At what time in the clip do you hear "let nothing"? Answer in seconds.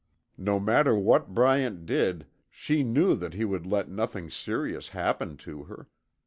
3.67-4.31